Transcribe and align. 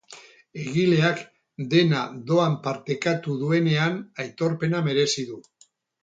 Egileak 0.61 1.19
dena 1.73 1.99
doan 2.31 2.55
partekatu 2.67 3.35
duenean 3.41 3.99
aitorpena 4.25 4.81
merezi 4.89 5.27
du. 5.33 5.37